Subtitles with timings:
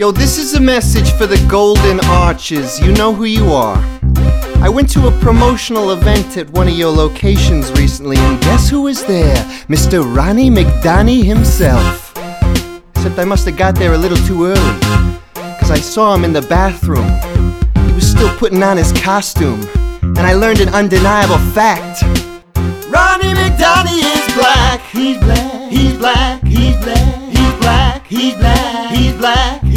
[0.00, 2.80] Yo, this is a message for the Golden Arches.
[2.80, 3.76] You know who you are.
[4.62, 8.80] I went to a promotional event at one of your locations recently, and guess who
[8.80, 9.36] was there?
[9.68, 10.02] Mr.
[10.16, 12.14] Ronnie McDonnie himself.
[12.96, 14.78] Except I must have got there a little too early,
[15.34, 17.10] because I saw him in the bathroom.
[17.86, 19.68] He was still putting on his costume,
[20.00, 22.04] and I learned an undeniable fact
[22.88, 24.80] Ronnie McDonnie is black.
[24.80, 28.90] He's black, he's black, he's black, he's black, he's black, he's black.
[28.96, 29.69] He's black.